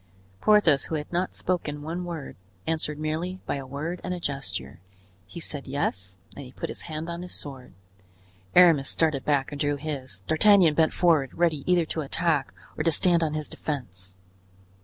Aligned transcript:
Porthos, 0.39 0.85
who 0.85 0.95
had 0.95 1.13
not 1.13 1.35
spoken 1.35 1.83
one 1.83 2.03
word, 2.05 2.35
answered 2.65 2.97
merely 2.97 3.39
by 3.45 3.57
a 3.57 3.67
word 3.67 4.01
and 4.03 4.15
a 4.15 4.19
gesture. 4.19 4.79
He 5.27 5.39
said 5.39 5.67
"yes" 5.67 6.17
and 6.35 6.43
he 6.43 6.51
put 6.51 6.69
his 6.69 6.81
hand 6.89 7.07
on 7.07 7.21
his 7.21 7.35
sword. 7.35 7.73
Aramis 8.55 8.89
started 8.89 9.23
back 9.23 9.51
and 9.51 9.61
drew 9.61 9.75
his. 9.75 10.21
D'Artagnan 10.21 10.73
bent 10.73 10.91
forward, 10.93 11.35
ready 11.35 11.63
either 11.71 11.85
to 11.85 12.01
attack 12.01 12.51
or 12.75 12.83
to 12.83 12.91
stand 12.91 13.21
on 13.21 13.35
his 13.35 13.47
defense. 13.47 14.15